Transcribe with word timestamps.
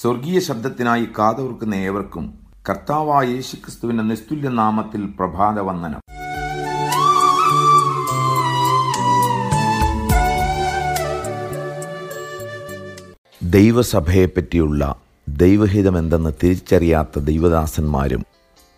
സ്വർഗീയ 0.00 0.40
ശബ്ദത്തിനായി 0.40 1.08
കാതോർക്കുന്ന 1.18 1.74
ഏവർക്കും 1.74 2.34
കർത്താവായ 2.70 3.26
യേശുക്രിസ്തുവിന്റെ 3.26 4.02
നിസ്തുല്യ 4.02 4.48
നാമത്തിൽ 4.48 5.06
പ്രഭാത 5.06 5.60
വന്ദനം. 5.60 6.00
ദൈവസഭയെപ്പറ്റിയുള്ള 13.42 14.94
ദൈവഹിതം 15.28 15.98
എന്തെന്ന് 15.98 16.30
തിരിച്ചറിയാത്ത 16.42 17.18
ദൈവദാസന്മാരും 17.18 18.24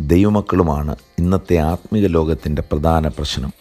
ദൈവമക്കളുമാണ് 0.00 0.96
ഇന്നത്തെ 1.18 1.56
ആത്മീക 1.56 2.06
ലോകത്തിന്റെ 2.06 2.62
പ്രധാന 2.62 3.08
പ്രശ്നം. 3.08 3.52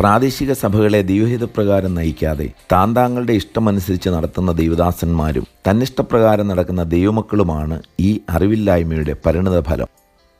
പ്രാദേശിക 0.00 0.52
സഭകളെ 0.52 1.02
ദൈവഹിതപ്രകാരം 1.02 1.94
നയിക്കാതെ 1.94 2.44
താന്താങ്ങളുടെ 2.72 3.32
ഇഷ്ടമനുസരിച്ച് 3.32 4.08
നടത്തുന്ന 4.08 4.52
ദൈവദാസന്മാരും 4.52 5.46
തന്നിഷ്ടപ്രകാരം 5.66 6.46
നടക്കുന്ന 6.48 6.82
ദൈവമക്കളുമാണ് 6.94 7.76
ഈ 8.00 8.20
അറിവില്ലായ്മയുടെ 8.30 9.14
പരിണിതഫലം. 9.26 9.88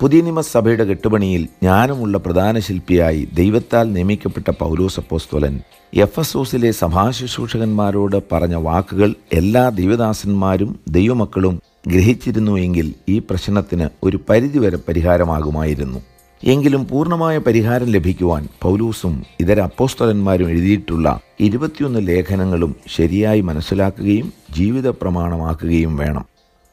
പുതിയ 0.01 0.21
നിയമസഭയുടെ 0.23 0.85
കെട്ടുപണിയിൽ 0.85 1.43
ജ്ഞാനമുള്ള 1.63 2.19
പ്രധാന 2.19 2.59
ശില്പിയായി 2.59 3.29
ദൈവത്താൽ 3.35 3.93
നിയമിക്കപ്പെട്ട 3.93 4.51
പൗലോസ് 4.51 5.01
അപ്പോസ്തോലൻ 5.01 5.57
എഫ് 5.93 6.21
എസ് 6.21 6.37
ഓസിലെ 6.37 6.71
സഭാശുശ്രൂഷകന്മാരോട് 6.73 8.19
പറഞ്ഞ 8.33 8.55
വാക്കുകൾ 8.55 9.11
എല്ലാ 9.33 9.69
ദൈവദാസന്മാരും 9.81 10.71
ദൈവമക്കളും 10.89 11.57
ഗ്രഹിച്ചിരുന്നുവെങ്കിൽ 11.89 12.95
ഈ 13.09 13.19
പ്രശ്നത്തിന് 13.19 13.89
ഒരു 14.03 14.21
പരിധിവരെ 14.29 14.81
പരിഹാരമാകുമായിരുന്നു. 14.89 16.01
എങ്കിലും 16.43 16.89
പൂർണമായ 16.89 17.39
പരിഹാരം 17.39 17.87
ലഭിക്കുവാൻ 17.87 18.49
പൗലൂസും 18.63 19.25
ഇതര 19.41 19.61
അപ്പോസ്തലന്മാരും 19.61 20.49
എഴുതിയിട്ടുള്ള 20.49 21.21
ഇരുപത്തിയൊന്ന് 21.41 22.09
ലേഖനങ്ങളും 22.09 22.77
ശരിയായി 22.89 23.41
മനസ്സിലാക്കുകയും 23.41 24.33
ജീവിത 24.51 24.89
പ്രമാണമാക്കുകയും 24.89 25.97
വേണം. 25.97 26.25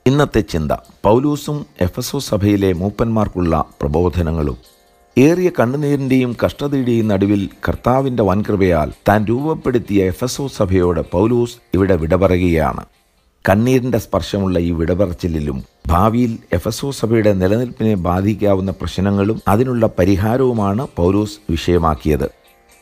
ഇന്നത്തെ 0.07 0.41
ചിന്ത 0.41 0.71
പൗലൂസും 1.03 1.65
എഫസോ 1.81 2.19
സഭയിലെ 2.19 2.73
മൂപ്പന്മാർക്കുള്ള 2.73 3.65
പ്രബോധനങ്ങളും. 3.81 4.57
ഏറിയ 5.17 5.51
കണ്ണുനീരിന്റെയും 5.59 6.37
കഷ്ടതയുടെയും 6.45 7.07
നടുവിൽ 7.07 7.49
കർത്താവിന്റെ 7.69 8.23
വൻകൃപയാൽ 8.23 8.91
താൻ 9.09 9.25
രൂപപ്പെടുത്തിയ 9.25 10.07
എഫസോ 10.07 10.47
സഭയോട് 10.47 11.01
പൗലൂസ് 11.11 11.57
ഇവിടെ 11.73 11.95
വിട 11.95 12.15
പറയുകയാണ്. 12.15 12.85
കണ്ണീരിന്റെ 13.49 13.97
സ്പർശമുള്ള 13.97 14.59
ഈ 14.59 14.71
വിടപറച്ചിലും 14.71 15.63
ഭാവിയിൽ 15.87 16.37
എഫസോ 16.53 16.91
സഭയുടെ 16.91 17.33
നിലനിൽപ്പിനെ 17.33 17.95
ബാധിക്കാവുന്ന 17.95 18.71
പ്രശ്നങ്ങളും 18.71 19.41
അതിനുള്ള 19.47 19.89
പരിഹാരവുമാണ് 19.99 20.87
പൗലോസ് 20.95 21.37
വിഷയമാക്കിയത്. 21.49 22.31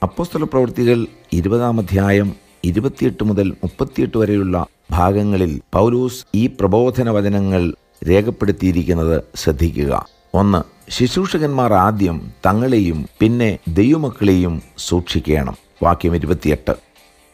അപ്പോസ്തല 0.04 0.44
പ്രവൃത്തികൾ 0.44 1.06
ഇരുപതാം 1.34 1.80
അധ്യായം 1.80 2.36
ഇരുപത്തിയെട്ട് 2.64 3.24
മുതൽ 3.24 3.50
മുപ്പത്തിയെട്ട് 3.50 4.18
വരെയുള്ള 4.18 4.66
ഭാഗങ്ങളിൽ 4.92 5.62
പൗലൂസ് 5.74 6.26
ഈ 6.36 6.48
പ്രബോധന 6.48 7.10
വചനങ്ങൾ 7.10 7.76
രേഖപ്പെടുത്തിയിരിക്കുന്നത് 8.10 9.24
ശ്രദ്ധിക്കുക. 9.36 10.06
ഒന്ന് 10.34 10.92
ശുശ്രൂഷകന്മാർ 10.92 11.74
ആദ്യം 11.74 12.32
തങ്ങളെയും 12.46 13.06
പിന്നെ 13.20 13.60
ദൈവമക്കളെയും 13.68 14.62
സൂക്ഷിക്കണം. 14.78 15.56
വാക്യം 15.84 16.16
ഇരുപത്തിയെട്ട്. 16.16 16.85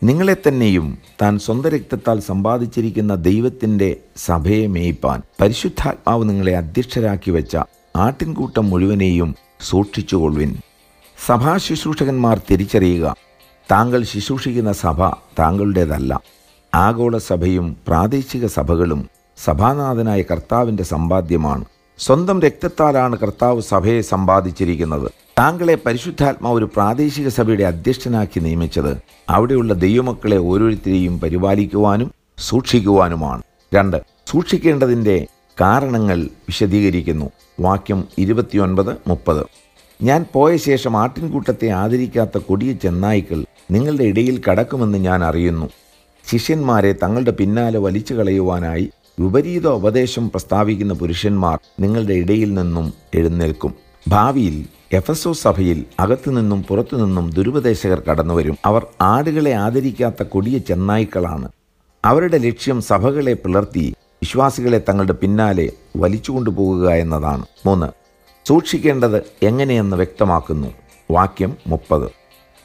നിങ്ങളെ 0.03 0.35
തന്നെയും 0.47 0.97
താൻ 1.21 1.39
സ്വന്തം 1.39 1.69
രക്തത്താൽ 1.69 2.19
സമ്പാദിച്ചിരിക്കുന്ന 2.19 3.15
ദൈവത്തിന്റെ 3.15 3.95
സഭയെ 4.17 4.67
മേയ്പാൻ 4.67 5.21
പരിശുദ്ധാത്മാവ് 5.41 6.29
നിങ്ങളെ 6.29 6.57
അധ്യക്ഷരാക്കി 6.57 7.31
വെച്ച 7.31 7.57
ആട്ടിൻകൂട്ടം 7.95 8.69
മുഴുവനെയും 8.69 9.35
സൂക്ഷിച്ചുകൊള്ളുവിൻ. 9.61 10.57
സഭാ 11.25 11.57
ശുശ്രൂഷകന്മാർ 11.57 12.41
തിരിച്ചറിയുക 12.51 13.15
താങ്കൾ 13.71 14.03
ശുശ്രൂഷിക്കുന്ന 14.03 14.71
സഭ 14.71 15.09
താങ്കളുടേതല്ല. 15.09 16.21
ആഗോള 16.75 17.17
സഭയും 17.17 17.77
പ്രാദേശിക 17.87 18.45
സഭകളും 18.45 19.09
സഭാനാഥനായ 19.37 20.21
കർത്താവിന്റെ 20.21 20.83
സമ്പാദ്യമാണ്. 20.83 21.65
സ്വന്തം 21.99 22.41
രക്തത്താലാണ് 22.41 23.17
കർത്താവ് 23.17 23.61
സഭയെ 23.61 24.01
സമ്പാദിച്ചിരിക്കുന്നത്. 24.01 25.11
താങ്കളെ 25.41 25.77
പരിശുദ്ധാത്മാവ് 25.85 26.57
ഒരു 26.57 26.65
പ്രാദേശിക 26.65 27.27
സഭയുടെ 27.27 27.63
അധ്യക്ഷനാക്കി 27.63 28.39
നിയമിച്ചത് 28.39 28.97
അവിടെയുള്ള 29.29 29.73
ദൈവമക്കളെ 29.73 30.37
ഓരോരുത്തരെയും 30.37 31.19
പരിപാലിക്കുവാനും 31.19 32.11
സൂക്ഷിക്കുവാനുമാണ്. 32.37 33.41
രണ്ട് 33.75 33.97
സൂക്ഷിക്കേണ്ടതിന്റെ 34.27 35.27
കാരണങ്ങൾ 35.61 36.21
വിശദീകരിക്കുന്നു. 36.21 37.29
വാക്യം 37.59 38.07
ഇരുപത്തിയൊൻപത് 38.17 38.95
മുപ്പത്. 39.07 39.45
ഞാൻ 40.03 40.25
പോയ 40.33 40.57
ശേഷം 40.57 40.97
ആട്ടിൻകൂട്ടത്തെ 40.97 41.69
ആദരിക്കാത്ത 41.69 42.37
കൊടിയ 42.37 42.73
ചെന്നായ്ക്കൾ 42.73 43.45
നിങ്ങളുടെ 43.71 44.03
ഇടയിൽ 44.03 44.41
കടക്കുമെന്ന് 44.49 44.97
ഞാൻ 44.97 45.23
അറിയുന്നു. 45.23 45.69
ശിഷ്യന്മാരെ 46.29 46.95
തങ്ങളുടെ 47.03 47.31
പിന്നാലെ 47.31 47.79
വലിച്ചു 47.79 48.13
കളയുവാനായി 48.13 48.89
വിപരീത 49.19 49.67
ഉപദേശം 49.67 50.29
പ്രസ്താവിക്കുന്ന 50.29 50.93
പുരുഷന്മാർ 50.93 51.59
നിങ്ങളുടെ 51.79 52.13
ഇടയിൽ 52.13 52.53
നിന്നും 52.53 52.93
എഴുന്നേൽക്കും. 53.13 53.73
ഭാവിയിൽ 54.07 54.65
എഫസോ 54.93 55.33
സഭയിൽ 55.33 55.85
അകത്തുനിന്നും 55.99 56.63
പുറത്തുനിന്നും 56.63 57.29
ദുരുപദേശകർ 57.29 58.03
കടന്നുവരും. 58.09 58.57
അവർ 58.65 58.85
ആടുകളെ 59.01 59.51
ആദരിക്കാത്ത 59.51 60.23
കൊടിയ 60.23 60.57
ചെന്നായ്ക്കളാണ്. 60.57 61.49
അവരുടെ 62.05 62.37
ലക്ഷ്യം 62.37 62.81
സഭകളെ 62.81 63.33
പിളർത്തി 63.33 63.95
വിശ്വാസികളെ 63.99 64.81
തങ്ങളുടെ 64.89 65.13
പിന്നാലെ 65.13 65.71
വലിച്ചുകൊണ്ടുപോകുക 65.97 66.89
എന്നതാണ്. 66.89 67.45
മൂന്ന് 67.65 67.87
സൂക്ഷിക്കേണ്ടത് 68.47 69.23
എങ്ങനെയെന്ന് 69.43 69.97
വ്യക്തമാക്കുന്നു. 69.97 70.67
വാക്യം 71.11 71.57
മുപ്പത്. 71.67 72.11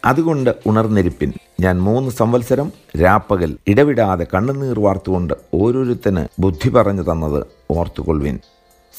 അതുകൊണ്ട് 0.04 0.54
ഉണർന്നിരിപ്പിൻ. 0.66 1.32
ഞാൻ 1.60 1.82
മൂന്ന് 1.82 2.10
സംവത്സരം 2.10 2.72
രാപ്പകൽ 3.02 3.56
ഇടവിടാതെ 3.66 4.26
കണ്ണുനീർ 4.34 4.80
വാർത്തുകൊണ്ട് 4.80 5.34
ഓരോരുത്തന് 5.54 6.26
ബുദ്ധി 6.40 6.68
പറഞ്ഞു 6.68 7.02
തന്നത് 7.02 7.46
ഓർത്തുകൊള്ളുവിൻ. 7.70 8.38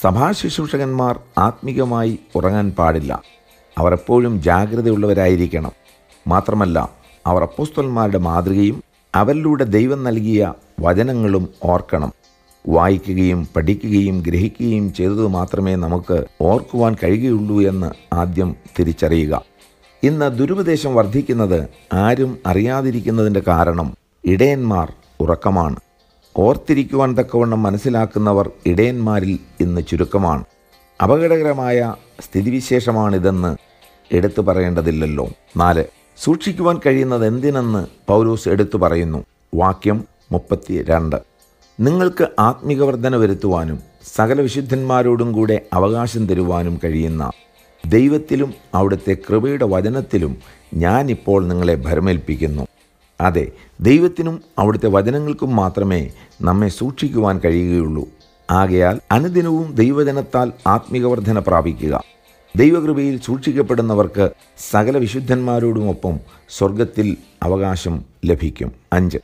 സഭാശുശ്രൂഷകന്മാർ 0.02 1.20
ആത്മീകമായി 1.38 2.20
ഉറങ്ങാൻ 2.36 2.72
പാടില്ല. 2.72 3.22
അവർ 3.78 3.92
എപ്പോഴും 3.94 4.42
ജാഗ്രതയുള്ളവരായിരിക്കണം. 4.42 5.72
മാത്രമല്ല 6.28 6.90
അവർ 7.26 7.42
അപ്പോസ്തലന്മാരുടെ 7.42 8.18
മാതൃകയും 8.18 8.84
അവരിലൂടെ 9.16 9.64
ദൈവം 9.64 10.04
നൽകിയ 10.04 10.54
വചനങ്ങളും 10.80 11.50
ഓർക്കണം. 11.64 12.14
വായിക്കുകയും 12.70 13.48
പഠിക്കുകയും 13.56 14.22
ഗ്രഹിക്കുകയും 14.22 14.94
ചെയ്തത് 14.94 15.28
മാത്രമേ 15.28 15.76
നമുക്ക് 15.76 16.26
ഓർക്കുവാൻ 16.42 16.96
കഴിയുകയുള്ളൂ 17.04 17.62
എന്ന് 17.62 18.16
ആദ്യം 18.16 18.56
തിരിച്ചറിയുക. 18.80 19.42
ഇന്ന് 20.04 20.38
ദുരുപദേശം 20.38 20.96
വർദ്ധിക്കുന്നത് 20.96 21.70
ആരും 21.94 22.38
അറിയാതിരിക്കുന്നതിന്റെ 22.46 23.42
കാരണം 23.48 23.98
ഇടയന്മാർ 24.26 24.94
ഉറക്കമാണ്. 25.20 25.76
ഓർത്തിരിക്കുവാൻ 26.38 27.18
തക്കവണ്ണം 27.18 27.64
മനസ്സിലാക്കുന്നവർ 27.64 28.52
ഇടയന്മാരിൽ 28.66 29.40
ഇന്ന് 29.60 29.82
ചുരുക്കമാണ്. 29.90 30.44
അപകടകരമായ 31.04 31.96
സ്ഥിതിവിശേഷമാണിതെന്ന് 32.22 33.58
എടുത്തു 34.12 34.42
പറയേണ്ടതില്ലല്ലോ. 34.42 35.30
നാല് 35.58 35.86
സൂക്ഷിക്കുവാൻ 36.18 36.80
കഴിയുന്നത് 36.86 37.28
എന്തിനെന്ന് 37.28 37.88
പൗലൂസ് 38.08 38.50
എടുത്തു 38.50 38.78
പറയുന്നു. 38.78 39.24
വാക്യം 39.54 40.06
മുപ്പത്തി 40.32 40.84
രണ്ട് 40.84 41.16
നിങ്ങൾക്ക് 41.80 42.28
ആത്മികവർദ്ധന 42.40 43.16
വരുത്തുവാനും 43.16 43.80
സകല 44.16 44.42
വിശുദ്ധന്മാരോടും 44.42 45.32
കൂടെ 45.32 45.62
അവകാശം 45.74 46.28
തരുവാനും 46.28 46.80
കഴിയുന്ന 46.84 47.32
ദൈവത്തിലും 47.86 48.54
അവിടുത്തെ 48.76 49.18
കൃപയുടെ 49.30 49.66
വചനത്തിലും 49.66 50.38
ഞാനിപ്പോൾ 50.74 51.48
നിങ്ങളെ 51.48 51.76
ഭരമേൽപ്പിക്കുന്നു. 51.76 52.68
അതെ 53.22 53.52
ദൈവത്തിനും 53.82 54.42
അവിടുത്തെ 54.60 54.88
വചനങ്ങൾക്കും 54.88 55.56
മാത്രമേ 55.56 56.12
നമ്മെ 56.42 56.68
സൂക്ഷിക്കുവാൻ 56.68 57.40
കഴിയുകയുള്ളൂ. 57.40 58.10
ആകയാൽ 58.52 59.00
അനുദിനവും 59.12 59.74
ദൈവജനത്താൽ 59.76 60.52
ആത്മികവർദ്ധന 60.68 61.40
പ്രാപിക്കുക. 61.40 62.04
ദൈവകൃപയിൽ 62.56 63.22
സൂക്ഷിക്കപ്പെടുന്നവർക്ക് 63.22 64.30
സകല 64.70 64.98
വിശുദ്ധന്മാരോടുമൊപ്പം 64.98 66.20
സ്വർഗത്തിൽ 66.50 67.18
അവകാശം 67.44 68.06
ലഭിക്കും. 68.26 68.72
അഞ്ച് 68.94 69.18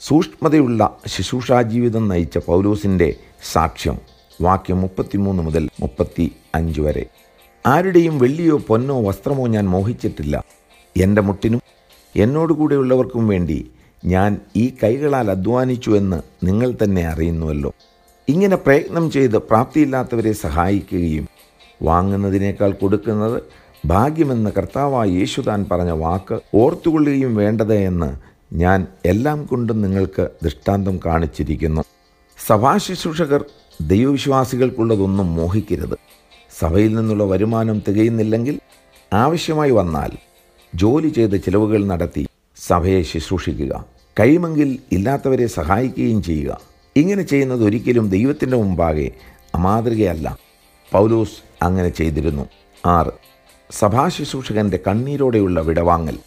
സൂക്ഷ്മതയുള്ള 0.00 0.96
ശുശ്രൂഷാജീവിതം 1.06 2.08
നയിച്ച 2.08 2.38
പൗലോസിന്റെ 2.38 3.14
സാക്ഷ്യം 3.52 3.98
വാക്യം 4.42 4.80
മുപ്പത്തിമൂന്ന് 4.80 5.42
മുതൽ 5.42 5.68
മുപ്പത്തി 5.80 6.32
അഞ്ച് 6.54 6.80
വരെ. 6.80 7.06
ആരുടെയും 7.66 8.18
വെള്ളിയോ 8.18 8.56
പൊന്നോ 8.56 9.02
വസ്ത്രമോ 9.02 9.46
ഞാൻ 9.46 9.68
മോഹിച്ചിട്ടില്ല. 9.68 10.44
എന്റെ 10.96 11.22
മുട്ടിനും 11.22 11.62
എന്നോടുകൂടെയുള്ളവർക്കും 12.16 13.28
വേണ്ടി 13.28 13.70
ഞാൻ 14.04 14.40
ഈ 14.56 14.72
കൈകളാൽ 14.84 15.30
അധ്വാനിച്ചു 15.30 15.90
എന്ന് 15.90 16.46
നിങ്ങൾ 16.46 16.74
തന്നെ 16.82 17.06
അറിയുന്നുവല്ലോ. 17.06 17.72
ഇങ്ങനെ 18.28 18.56
പ്രയത്നം 18.56 19.10
ചെയ്ത് 19.10 19.38
പ്രാപ്തിയില്ലാത്തവരെ 19.38 20.32
സഹായിക്കുകയും 20.32 21.28
വാങ്ങുന്നതിനേക്കാൾ 21.82 22.72
കൊടുക്കുന്നത് 22.72 23.42
ഭാഗ്യമെന്ന് 23.86 24.50
കർത്താവായ 24.58 25.08
യേശു 25.08 25.40
താൻ 25.40 25.66
പറഞ്ഞ 25.72 25.90
വാക്ക് 25.90 26.38
ഓർത്തുകൊള്ളുകയും 26.54 27.36
വേണ്ടത് 27.36 27.74
എന്ന് 27.74 28.16
ഞാൻ 28.54 28.86
എല്ലാം 29.04 29.44
കൊണ്ടും 29.44 29.82
നിങ്ങൾക്ക് 29.82 30.28
ദൃഷ്ടാന്തം 30.44 31.00
കാണിച്ചിരിക്കുന്നു. 31.06 31.82
സഭാശുശ്രൂഷകർ 32.46 33.44
ദൈവവിശ്വാസികൾക്കുള്ളതൊന്നും 33.80 35.34
മോഹിക്കരുത്. 35.34 35.98
സഭയിൽ 36.58 36.94
നിന്നുള്ള 36.94 37.24
വരുമാനം 37.24 37.82
തികയുന്നില്ലെങ്കിൽ 37.88 38.60
ആവശ്യമായി 39.12 39.70
വന്നാൽ 39.70 40.10
ജോലി 40.74 41.08
ചെയ്ത് 41.08 41.42
ചിലവുകൾ 41.42 41.84
നടത്തി 41.84 42.28
സഭയെ 42.66 43.02
ശുശ്രൂഷിക്കുക. 43.02 43.84
കഴിയുമെങ്കിൽ 44.20 44.78
ഇല്ലാത്തവരെ 44.92 45.46
സഹായിക്കുകയും 45.46 46.22
ചെയ്യുക. 46.22 46.60
ഇങ്ങനെ 46.96 47.22
ചെയ്യുന്നത് 47.22 47.64
ഒരിക്കലും 47.64 48.10
ദൈവത്തിന്റെ 48.10 48.56
മുമ്പാകെ 48.56 49.10
അമാതൃകയല്ല. 49.54 50.38
പൗലോസ് 50.92 51.64
അങ്ങനെ 51.64 51.88
ചെയ്തിരുന്നു. 51.88 52.48
ആറ്. 52.86 53.10
സഭാശുശ്രൂഷകന്റെ 53.70 54.78
കണ്ണീരോടെയുള്ള 54.88 55.60
വിടവാങ്ങൽ. 55.60 56.18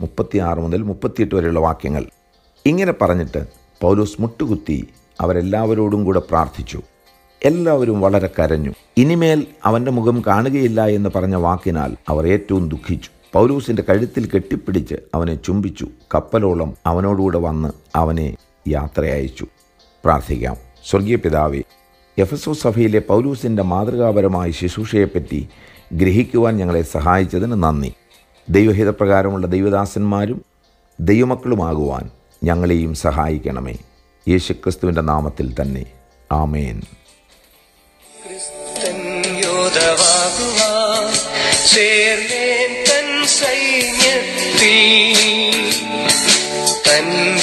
മുപ്പത്തിയാറ് 0.00 0.58
മുതൽ 0.58 0.82
മുപ്പത്തിയെട്ട് 0.82 1.34
വരെയുള്ള 1.34 1.60
വാക്യങ്ങൾ. 1.60 2.04
ഇങ്ങനെ 2.66 2.94
പറഞ്ഞിട്ട് 3.02 3.46
പൗലോസ് 3.80 4.22
മുട്ടുകുത്തി 4.22 4.88
അവരെല്ലാവരോടും 5.20 6.04
കൂടെ 6.04 6.20
പ്രാർത്ഥിച്ചു. 6.20 6.82
എല്ലാവരും 7.44 8.00
വളരെ 8.00 8.30
കരഞ്ഞു. 8.38 8.72
ഇനിമേൽ 8.96 9.46
അവന്റെ 9.64 9.90
മുഖം 9.90 10.22
കാണുകയില്ല 10.26 10.86
എന്ന് 10.86 11.10
പറഞ്ഞ 11.14 11.34
വാക്കിനാൽ 11.34 11.96
അവർ 12.08 12.28
ഏറ്റവും 12.28 12.68
ദുഃഖിച്ചു. 12.68 13.10
പൗലൂസിന്റെ 13.32 13.82
കഴുത്തിൽ 13.82 14.30
കെട്ടിപ്പിടിച്ച് 14.30 14.94
അവനെ 15.14 15.34
ചുംബിച്ചു. 15.34 15.88
കപ്പലോളം 16.14 16.76
അവനോടുകൂടെ 16.86 17.38
വന്ന് 17.38 17.68
അവനെ 17.96 18.36
യാത്രയയച്ചു. 18.68 19.46
പ്രാർത്ഥിക്കാം. 20.04 20.56
സ്വർഗീയ 20.90 21.16
പിതാവേ 21.16 21.62
എഫസോ 22.18 22.52
സഭയിലെ 22.52 22.98
പൗലൂസിന്റെ 22.98 23.62
മാതൃകാപരമായ 23.62 24.50
ശുശ്രൂഷയെപ്പറ്റി 24.50 25.48
ഗ്രഹിക്കുവാൻ 25.92 26.56
ഞങ്ങളെ 26.56 26.82
സഹായിച്ചതിന് 26.82 27.52
നന്ദി. 27.52 27.94
ദൈവഹിതപ്രകാരമുള്ള 28.48 29.46
ദൈവദാസന്മാരും 29.46 30.44
ദൈവമക്കളുമാകുവാൻ 31.00 32.10
ഞങ്ങളെയും 32.44 32.94
സഹായിക്കണമേ. 32.94 33.76
യേശുക്രിസ്തുവിന്റെ 34.28 35.00
നാമത്തിൽ 35.00 35.62
തന്നെ. 35.62 35.86
ആമേൻ. 36.32 36.82
ക്രിസ്തൻ 38.26 39.20
സൈന്യത്തിൽ 46.84 47.39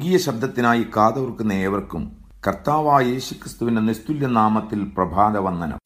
സ്വർഗീയ 0.00 0.18
ശബ്ദത്തിനായി 0.24 0.84
കാതോർക്കുന്ന 0.94 1.52
ഏവർക്കും 1.64 2.02
കർത്താവായ 2.46 3.02
യേശുക്രിസ്തുവിന്റെ 3.14 3.82
നിസ്തുല്യ 3.88 4.28
നാമത്തിൽ 4.36 4.80
പ്രഭാതവന്ദനം 4.96 5.78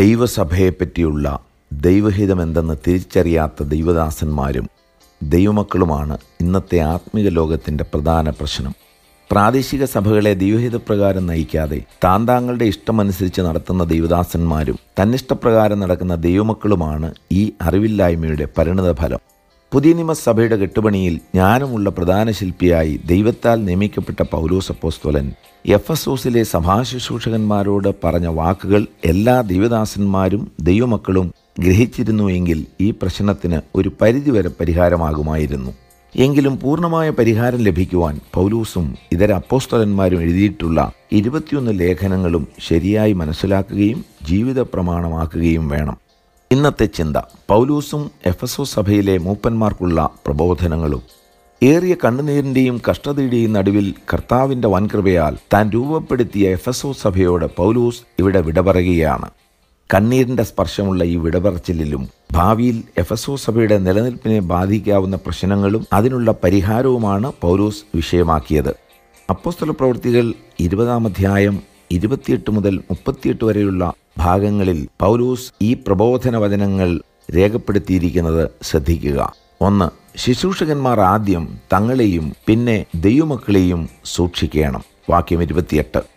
ദൈവസഭയെപ്പറ്റിയുള്ള 0.00 1.26
ദൈവഹിതമെന്തെന്ന് 1.72 2.76
തിരിച്ചറിയാത്ത 2.86 3.68
ദൈവദാസന്മാരും 3.74 4.66
ദൈവമക്കളുമാണ് 5.20 6.16
ഇന്നത്തെ 6.40 6.80
ആത്മീക 6.94 7.30
ലോകത്തിന്റെ 7.38 7.86
പ്രധാന 7.94 8.30
പ്രശ്നം. 8.30 8.74
പ്രാദേശിക 9.30 9.84
സഭകളെ 9.84 10.34
ദൈവഹിതപ്രകാരം 10.34 11.26
നയിക്കാതെ 11.26 11.78
താന്താങ്ങളുടെ 12.04 12.64
ഇഷ്ടമനുസരിച്ച് 12.64 13.40
നടത്തുന്ന 13.40 13.84
ദൈവദാസന്മാരും 13.84 14.78
തന്നിഷ്ടപ്രകാരം 15.00 15.80
നടക്കുന്ന 15.80 16.14
ദൈവമക്കളുമാണ് 16.14 17.08
ഈ 17.32 17.52
അറിവില്ലായ്മയുടെ 17.62 18.46
പരിണിത 18.58 18.90
ഫലം. 18.92 19.20
പുതിയ 19.72 19.92
നിയമസഭയുടെ 19.94 20.56
കെട്ടുപണിയിൽ 20.56 21.14
ജ്ഞാനമുള്ള 21.34 21.90
പ്രധാന 21.90 22.30
ശില്പിയായി 22.30 23.00
ദൈവത്താൽ 23.06 23.64
നിയമിക്കപ്പെട്ട 23.64 24.22
പൗലോസ് 24.34 24.72
അപ്പോസ്തോലൻ 24.72 25.26
ഓസിലെ 26.08 26.42
സഭാശുശ്രൂഷകന്മാരോട് 26.42 27.88
പറഞ്ഞ 28.04 28.26
വാക്കുകൾ 28.26 28.82
എല്ലാ 29.04 29.40
ദൈവദാസന്മാരും 29.40 30.42
ദൈവമക്കളും 30.60 31.26
ഗ്രഹിച്ചിരുന്നുവെങ്കിൽ 31.58 32.60
ഈ 32.80 32.90
പ്രശ്നത്തിന് 32.90 33.60
ഒരു 33.74 33.90
പരിധിവരെ 34.00 34.50
പരിഹാരമാകുമായിരുന്നു. 34.60 35.72
എങ്കിലും 36.24 36.60
പൂർണമായ 36.60 37.10
പരിഹാരം 37.10 37.58
ലഭിക്കുവാൻ 37.58 38.20
പൗലൂസും 38.34 38.94
ഇതര 39.12 39.32
അപ്പോസ്തലന്മാരും 39.32 40.20
എഴുതിയിട്ടുള്ള 40.20 40.92
ഇരുപത്തിയൊന്ന് 41.12 41.80
ലേഖനങ്ങളും 41.80 42.48
ശരിയായി 42.68 43.12
മനസ്സിലാക്കുകയും 43.12 44.04
ജീവിത 44.22 44.60
പ്രമാണമാക്കുകയും 44.60 45.68
വേണം. 45.68 45.96
ഇന്നത്തെ 46.50 46.86
ചിന്ത 46.86 47.16
പൗലൂസും 47.50 48.10
എഫസോ 48.26 48.64
സഭയിലെ 48.64 49.18
മൂപ്പന്മാർക്കുള്ള 49.18 50.08
പ്രബോധനങ്ങളും. 50.26 51.02
ഏറിയ 51.62 51.96
കണ്ണുനീരിന്റെയും 52.04 52.82
കഷ്ടതയുടെയും 52.90 53.52
നടുവിൽ 53.52 53.94
കർത്താവിന്റെ 54.12 54.68
വൻകൃപയാൽ 54.68 55.36
താൻ 55.54 55.70
രൂപപ്പെടുത്തിയ 55.70 56.52
എഫസോ 56.52 56.92
സഭയോട് 56.92 57.46
പൗലൂസ് 57.56 58.02
ഇവിടെ 58.18 58.40
വിട 58.40 58.60
പറയുകയാണ് 58.60 59.28
കണ്ണീരിന്റെ 59.94 60.42
സ്പർശമുള്ള 60.42 61.04
ഈ 61.04 61.16
വിടപറച്ചിലും 61.16 62.08
ഭാവിയിൽ 62.32 62.82
എഫസോ 62.98 63.36
സഭയുടെ 63.36 63.78
നിലനിൽപ്പിനെ 63.78 64.40
ബാധിക്കാവുന്ന 64.40 65.16
പ്രശ്നങ്ങളും 65.16 65.86
അതിനുള്ള 65.92 66.34
പരിഹാരവുമാണ് 66.44 67.32
പൗരോസ് 67.40 67.82
വിഷയമാക്കിയത്. 67.94 68.76
അപ്പോസ്തല 69.30 69.70
പ്രവൃത്തികൾ 69.70 70.32
ഇരുപതാം 70.60 71.06
അധ്യായം 71.06 71.62
ഇരുപത്തിയെട്ട് 71.90 72.50
മുതൽ 72.50 72.76
മുപ്പത്തിയെട്ട് 72.76 73.44
വരെയുള്ള 73.44 73.92
ഭാഗങ്ങളിൽ 74.18 74.88
പൗലൂസ് 75.00 75.52
ഈ 75.62 75.74
പ്രബോധന 75.74 76.36
വചനങ്ങൾ 76.36 77.00
രേഖപ്പെടുത്തിയിരിക്കുന്നത് 77.36 78.50
ശ്രദ്ധിക്കുക. 78.62 79.32
ഒന്ന് 79.60 80.18
ശുശ്രൂഷകന്മാർ 80.18 81.00
ആദ്യം 81.00 81.58
തങ്ങളെയും 81.72 82.32
പിന്നെ 82.46 82.84
ദൈവമക്കളെയും 82.94 83.88
സൂക്ഷിക്കണം. 84.04 84.82
വാക്യം 85.10 85.42
ഇരുപത്തിയെട്ട്. 85.42 86.15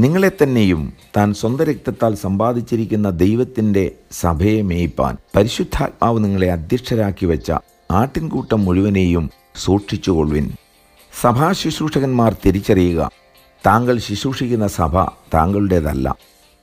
നിങ്ങളെ 0.00 0.30
തന്നെയും 0.42 0.92
താൻ 1.16 1.34
സ്വന്തം 1.34 1.64
രക്തത്താൽ 1.64 2.14
സമ്പാദിച്ചിരിക്കുന്ന 2.14 3.10
ദൈവത്തിന്റെ 3.10 3.84
സഭയെ 4.12 4.62
മേയ്പാൻ 4.62 5.16
പരിശുദ്ധാത്മാവ് 5.36 6.24
നിങ്ങളെ 6.24 6.52
അധ്യക്ഷരാക്കി 6.52 7.26
വെച്ച 7.26 7.52
ആട്ടിൻകൂട്ടം 7.90 8.64
മുഴുവനെയും 8.64 9.30
സൂക്ഷിച്ചുകൊള്ളുവിൻ. 9.56 10.46
സഭാ 11.20 11.52
ശുശ്രൂഷകന്മാർ 11.52 12.36
തിരിച്ചറിയുക 12.46 13.10
താങ്കൾ 13.66 13.98
ശുശ്രൂഷിക്കുന്ന 13.98 14.66
സഭ 14.66 15.04
താങ്കളുടേതല്ല. 15.34 16.16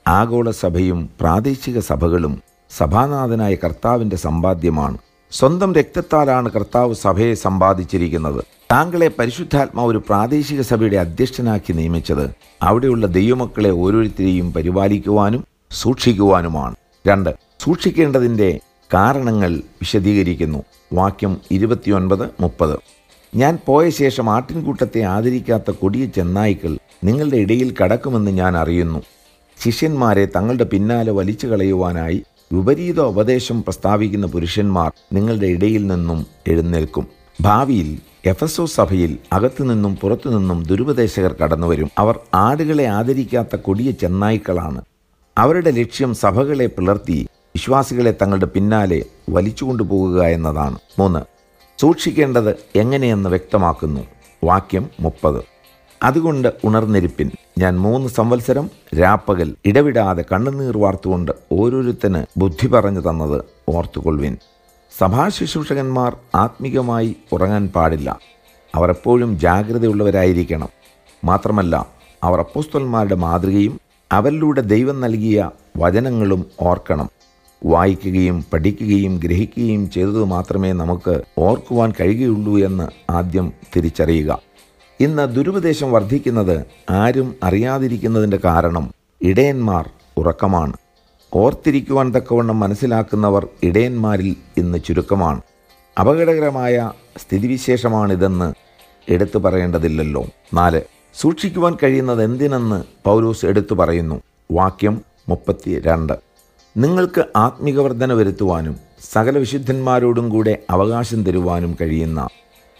ആഗോള 0.06 0.50
സഭയും 0.50 1.10
പ്രാദേശിക 1.20 1.78
സഭകളും 1.78 2.42
സഭാനാഥനായ 2.76 3.54
കർത്താവിന്റെ 3.54 4.16
സമ്പാദ്യമാണ്. 4.16 4.98
സ്വന്തം 5.32 5.74
രക്തത്താലാണ് 5.74 6.50
കർത്താവ് 6.50 6.94
സഭയെ 6.94 7.34
സമ്പാദിച്ചിരിക്കുന്നത്. 7.34 8.44
താങ്കളെ 8.72 9.10
പരിശുദ്ധാത്മാ 9.18 9.82
ഒരു 9.82 9.98
പ്രാദേശിക 9.98 10.60
സഭയുടെ 10.60 10.96
അധ്യക്ഷനാക്കി 10.96 11.72
നിയമിച്ചത് 11.72 12.30
അവിടെയുള്ള 12.62 13.06
ദൈവമക്കളെ 13.06 13.70
ഓരോരുത്തരെയും 13.70 14.52
പരിപാലിക്കുവാനും 14.52 15.44
സൂക്ഷിക്കുവാനുമാണ്. 15.70 16.74
രണ്ട് 17.08 17.30
സൂക്ഷിക്കേണ്ടതിന്റെ 17.60 18.60
കാരണങ്ങൾ 18.94 19.56
വിശദീകരിക്കുന്നു. 19.56 20.64
വാക്യം 20.92 21.40
ഇരുപത്തിയൊൻപത് 21.50 22.28
മുപ്പത്. 22.40 22.78
ഞാൻ 23.36 23.58
പോയ 23.66 23.90
ശേഷം 23.90 24.30
ആട്ടിൻകൂട്ടത്തെ 24.30 25.02
ആദരിക്കാത്ത 25.02 25.70
കൊടിയ 25.70 26.06
ചെന്നായ്ക്കൾ 26.06 26.78
നിങ്ങളുടെ 27.04 27.36
ഇടയിൽ 27.36 27.74
കടക്കുമെന്ന് 27.82 28.30
ഞാൻ 28.30 28.56
അറിയുന്നു. 28.56 29.02
ശിഷ്യന്മാരെ 29.64 30.28
തങ്ങളുടെ 30.36 30.64
പിന്നാലെ 30.64 31.12
വലിച്ചു 31.12 31.46
കളയുവാനായി 31.46 32.22
വിപരീത 32.52 33.00
ഉപദേശം 33.00 33.62
പ്രസ്താവിക്കുന്ന 33.62 34.26
പുരുഷന്മാർ 34.26 34.92
നിങ്ങളുടെ 35.12 35.46
ഇടയിൽ 35.46 35.86
നിന്നും 35.86 36.26
എഴുന്നേൽക്കും. 36.46 37.06
ഭാവിയിൽ 37.40 37.98
എഫസോ 38.26 38.66
സഭയിൽ 38.66 39.18
അകത്തുനിന്നും 39.32 39.96
പുറത്തുനിന്നും 39.96 40.62
ദുരുപദേശകർ 40.62 41.36
കടന്നുവരും. 41.42 41.90
അവർ 41.98 42.18
ആടുകളെ 42.34 42.84
ആദരിക്കാത്ത 42.84 43.56
കൊടിയ 43.56 43.90
ചെന്നായ്ക്കളാണ്. 43.90 44.82
അവരുടെ 45.38 45.70
ലക്ഷ്യം 45.70 46.14
സഭകളെ 46.14 46.66
പിളർത്തി 46.66 47.28
വിശ്വാസികളെ 47.32 48.14
തങ്ങളുടെ 48.22 48.46
പിന്നാലെ 48.46 49.04
വലിച്ചുകൊണ്ടുപോകുക 49.30 50.22
എന്നതാണ്. 50.22 50.78
മൂന്ന് 50.98 51.20
സൂക്ഷിക്കേണ്ടത് 51.80 52.56
എങ്ങനെയെന്ന് 52.76 53.30
വ്യക്തമാക്കുന്നു. 53.30 54.00
വാക്യം 54.44 54.90
മുപ്പത്. 55.00 55.44
അതുകൊണ്ട് 56.02 56.52
ഉണർന്നിരിപ്പിൻ. 56.64 57.30
ഞാൻ 57.58 57.80
മൂന്ന് 57.80 58.08
സംവത്സരം 58.08 58.70
രാപ്പകൽ 59.00 59.54
ഇടവിടാതെ 59.64 60.24
കണ്ണുനീർ 60.32 60.78
വാർത്തുകൊണ്ട് 60.78 61.32
ഓരോരുത്തന് 61.52 62.40
ബുദ്ധി 62.40 62.66
പറഞ്ഞു 62.66 63.00
തന്നത് 63.00 63.44
ഓർത്തുകൊള്ളുവിൻ. 63.68 64.36
സഭാശുശ്രൂഷകന്മാർ 64.98 66.16
ആത്മീകമായി 66.34 67.16
ഉറങ്ങാൻ 67.32 67.68
പാടില്ല. 67.68 68.18
അവർ 68.74 68.88
എപ്പോഴും 68.90 69.38
ജാഗ്രതയുള്ളവരായിരിക്കണം. 69.38 70.68
മാത്രമല്ല 71.24 71.86
അവർ 72.22 72.38
അപ്പുസ്തന്മാരുടെ 72.38 73.14
മാതൃകയും 73.14 73.80
അവരിലൂടെ 74.12 74.60
ദൈവം 74.60 75.00
നൽകിയ 75.00 75.50
വചനങ്ങളും 75.76 76.46
ഓർക്കണം. 76.60 77.10
വായിക്കുകയും 77.66 78.44
പഠിക്കുകയും 78.52 79.18
ഗ്രഹിക്കുകയും 79.18 79.90
ചെയ്തത് 79.90 80.24
മാത്രമേ 80.24 80.72
നമുക്ക് 80.72 81.22
ഓർക്കുവാൻ 81.38 81.92
കഴിയുകയുള്ളൂ 82.00 82.58
എന്ന് 82.58 83.12
ആദ്യം 83.12 83.52
തിരിച്ചറിയുക. 83.76 84.47
ഇന്ന് 85.00 85.34
ദുരുപദേശം 85.34 85.92
വർദ്ധിക്കുന്നത് 85.92 86.64
ആരും 86.90 87.34
അറിയാതിരിക്കുന്നതിന്റെ 87.42 88.38
കാരണം 88.44 88.94
ഇടയന്മാർ 89.22 89.90
ഉറക്കമാണ്. 90.16 90.72
ഓർത്തിരിക്കുവാൻ 91.34 92.14
തക്കവണ്ണം 92.14 92.60
മനസ്സിലാക്കുന്നവർ 92.60 93.46
ഇടയന്മാരിൽ 93.62 94.36
ഇന്ന് 94.56 94.78
ചുരുക്കമാണ്. 94.86 95.40
അപകടകരമായ 96.00 96.92
സ്ഥിതിവിശേഷമാണിതെന്ന് 97.18 98.54
എടുത്തു 99.08 99.38
പറയേണ്ടതില്ലല്ലോ. 99.38 100.26
നാല് 100.54 100.80
സൂക്ഷിക്കുവാൻ 101.20 101.76
കഴിയുന്നത് 101.82 102.22
എന്തിനെന്ന് 102.22 102.84
പൗലോസ് 103.04 103.46
എടുത്തു 103.46 103.74
പറയുന്നു. 103.74 104.22
വാക്യം 104.52 105.02
മുപ്പത്തി 105.28 105.80
രണ്ട് 105.80 106.12
നിങ്ങൾക്ക് 106.76 107.24
ആത്മികവർദ്ധന 107.36 108.12
വരുത്തുവാനും 108.12 108.76
സകല 109.12 109.38
വിശുദ്ധന്മാരോടും 109.38 110.28
കൂടെ 110.28 110.58
അവകാശം 110.70 111.24
തരുവാനും 111.24 111.76
കഴിയുന്ന 111.80 112.28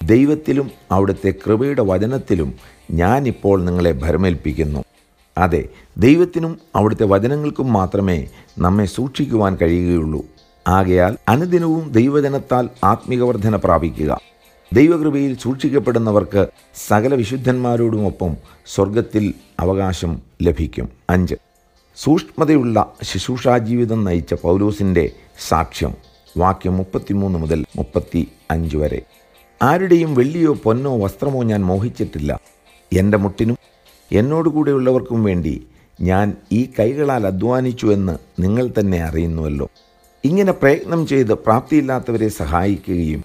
ദൈവത്തിലും 0.03 0.71
അവിടുത്തെ 0.91 1.35
കൃപയുടെ 1.47 1.83
വചനത്തിലും 1.83 2.55
ഞാനിപ്പോൾ 2.91 3.65
നിങ്ങളെ 3.65 3.93
ഭരമേൽപ്പിക്കുന്നു. 3.93 4.85
അതെ 5.39 5.69
ദൈവത്തിനും 5.99 6.59
അവിടുത്തെ 6.77 7.07
വചനങ്ങൾക്കും 7.07 7.73
മാത്രമേ 7.73 8.29
നമ്മെ 8.59 8.85
സൂക്ഷിക്കുവാൻ 8.85 9.59
കഴിയുകയുള്ളൂ. 9.63 10.25
ആകയാൽ 10.69 11.17
അനുദിനവും 11.29 11.91
ദൈവജനത്താൽ 11.91 12.69
ആത്മികവർദ്ധന 12.85 13.57
പ്രാപിക്കുക. 13.57 14.21
ദൈവകൃപയിൽ 14.73 15.37
സൂക്ഷിക്കപ്പെടുന്നവർക്ക് 15.39 16.49
സകല 16.87 17.15
വിശുദ്ധന്മാരോടുമൊപ്പം 17.15 18.37
സ്വർഗത്തിൽ 18.67 19.35
അവകാശം 19.61 20.23
ലഭിക്കും. 20.43 20.89
അഞ്ച് 21.11 21.35
സൂക്ഷ്മതയുള്ള 21.97 22.93
ശുശ്രൂഷാജീവിതം 23.03 24.05
നയിച്ച 24.05 24.35
പൗലോസിന്റെ 24.35 25.11
സാക്ഷ്യം 25.49 25.95
വാക്യം 26.37 26.77
മുപ്പത്തിമൂന്ന് 26.77 27.39
മുതൽ 27.39 27.65
മുപ്പത്തി 27.77 28.29
അഞ്ച് 28.51 28.77
വരെ. 28.77 29.03
ആരുടെയും 29.63 30.15
വെള്ളിയോ 30.15 30.53
പൊന്നോ 30.53 30.99
വസ്ത്രമോ 30.99 31.43
ഞാൻ 31.43 31.65
മോഹിച്ചിട്ടില്ല. 31.65 32.41
എന്റെ 32.93 33.19
മുട്ടിനും 33.19 33.57
എന്നോടുകൂടെയുള്ളവർക്കും 34.13 35.25
വേണ്ടി 35.25 35.67
ഞാൻ 36.01 36.35
ഈ 36.53 36.69
കൈകളാൽ 36.81 37.27
അധ്വാനിച്ചു 37.27 37.87
എന്ന് 37.87 38.19
നിങ്ങൾ 38.39 38.73
തന്നെ 38.79 39.03
അറിയുന്നുവല്ലോ. 39.03 39.69
ഇങ്ങനെ 40.25 40.53
പ്രയത്നം 40.53 41.07
ചെയ്ത് 41.07 41.35
പ്രാപ്തിയില്ലാത്തവരെ 41.35 42.29
സഹായിക്കുകയും 42.29 43.25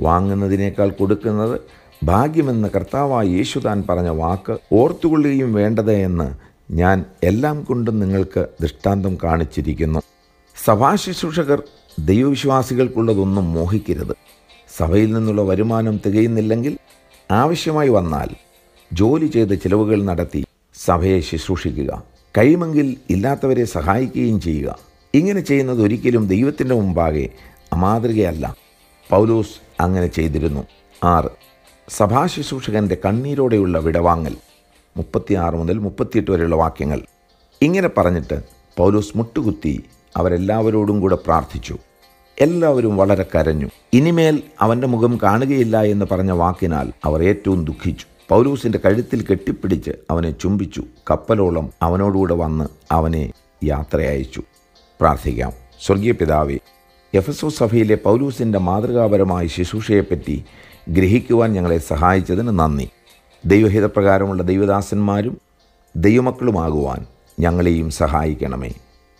വാങ്ങുന്നതിനേക്കാൾ 0.00 0.90
കൊടുക്കുന്നത് 0.90 1.60
ഭാഗ്യമെന്ന് 2.04 2.68
കർത്താവായ 2.68 3.26
യേശു 3.26 3.58
താൻ 3.58 3.84
പറഞ്ഞ 3.90 4.08
വാക്ക് 4.08 4.58
ഓർത്തുകൊള്ളുകയും 4.72 5.54
വേണ്ടത് 5.54 5.92
എന്ന് 5.92 6.34
ഞാൻ 6.72 7.04
എല്ലാം 7.22 7.62
കൊണ്ടും 7.62 8.00
നിങ്ങൾക്ക് 8.00 8.46
ദൃഷ്ടാന്തം 8.62 9.18
കാണിച്ചിരിക്കുന്നു. 9.24 10.00
സഭാശുശ്രൂഷകർ 10.64 11.62
ദൈവവിശ്വാസികൾക്കുള്ളതൊന്നും 11.98 13.52
മോഹിക്കരുത്. 13.52 14.14
സഭയിൽ 14.80 15.12
നിന്നുള്ള 15.12 15.42
വരുമാനം 15.42 16.00
തികയുന്നില്ലെങ്കിൽ 16.06 16.78
ആവശ്യമായി 17.30 17.88
വന്നാൽ 17.88 18.28
ജോലി 18.92 19.26
ചെയ്ത് 19.26 19.62
ചിലവുകൾ 19.62 20.02
നടത്തി 20.02 20.46
സഭയെ 20.74 21.20
ശുശ്രൂഷിക്കുക. 21.20 22.02
കഴിയുമെങ്കിൽ 22.38 22.96
ഇല്ലാത്തവരെ 23.10 23.64
സഹായിക്കുകയും 23.64 24.40
ചെയ്യുക. 24.40 24.78
ഇങ്ങനെ 25.14 25.40
ചെയ്യുന്നത് 25.40 25.82
ഒരിക്കലും 25.82 26.26
ദൈവത്തിന്റെ 26.26 26.74
മുമ്പാകെ 26.74 27.28
അമാതൃകയല്ല. 27.72 28.56
പൗലോസ് 29.10 29.82
അങ്ങനെ 29.82 30.06
ചെയ്തിരുന്നു. 30.06 30.66
ആറ്. 31.04 31.30
സഭാശുശ്രൂഷകന്റെ 31.88 32.96
കണ്ണീരോടെയുള്ള 33.04 33.78
വിടവാങ്ങൽ. 33.78 34.36
മുപ്പത്തിയാറ് 34.96 35.54
മുതൽ 35.54 35.78
മുപ്പത്തിയെട്ട് 35.78 36.30
വരെയുള്ള 36.30 36.56
വാക്യങ്ങൾ. 36.56 37.00
ഇങ്ങനെ 37.62 37.88
പറഞ്ഞിട്ട് 37.88 38.42
പൗലോസ് 38.76 39.18
മുട്ടുകുത്തി 39.18 39.84
അവരെല്ലാവരോടും 40.16 41.00
കൂടെ 41.00 41.16
പ്രാർത്ഥിച്ചു. 41.16 41.78
എല്ലാവരും 42.40 42.96
വളരെ 42.96 43.26
കരഞ്ഞു. 43.34 43.68
ഇനിമേൽ 43.92 44.42
അവന്റെ 44.60 44.86
മുഖം 44.86 45.18
കാണുകയില്ല 45.22 45.82
എന്ന് 45.82 46.06
പറഞ്ഞ 46.12 46.30
വാക്കിനാൽ 46.30 46.92
അവർ 47.04 47.22
ഏറ്റവും 47.22 47.64
ദുഃഖിച്ചു. 47.64 48.06
പൗലൂസിന്റെ 48.28 48.78
കഴുത്തിൽ 48.78 49.26
കെട്ടിപ്പിടിച്ച് 49.26 49.90
അവനെ 50.10 50.30
ചുംബിച്ചു. 50.30 50.84
കപ്പലോളം 51.10 51.70
അവനോടുകൂടെ 51.82 52.34
വന്ന് 52.34 52.64
അവനെ 52.92 53.32
യാത്രയയച്ചു. 53.64 54.42
പ്രാർത്ഥിക്കാം. 55.00 55.52
സ്വർഗീയ 55.86 56.12
പിതാവേ 56.12 56.58
ഒ 57.16 57.48
സഭയിലെ 57.48 57.94
പൗലൂസിന്റെ 57.94 58.58
മാതൃകാപരമായ 58.58 59.46
ശുശ്രൂഷയെപ്പറ്റി 59.46 60.44
ഗ്രഹിക്കുവാൻ 60.88 61.52
ഞങ്ങളെ 61.52 61.78
സഹായിച്ചതിന് 61.78 62.48
നന്ദി. 62.48 62.88
ദൈവഹിതപ്രകാരമുള്ള 63.46 64.42
ദൈവദാസന്മാരും 64.42 65.40
ദൈവമക്കളുമാകുവാൻ 65.96 67.06
ഞങ്ങളെയും 67.40 67.90
സഹായിക്കണമേ. 67.90 68.72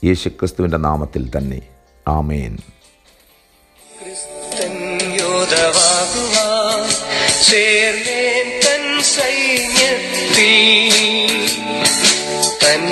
യേശുക്രിസ്തുവിന്റെ 0.05 0.77
നാമത്തിൽ 0.77 1.31
തന്നെ. 1.39 1.62
ആമേൻ. 2.09 2.59
ചേർന്നേൻ 7.42 8.49
തൻ 8.64 8.82
സൈന്യത്തിൽ 9.11 10.54
തൻ 12.62 12.85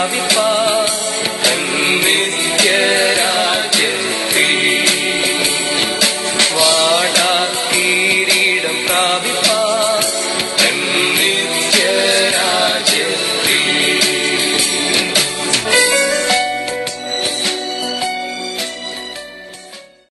love 0.00 0.14
you. 0.14 0.39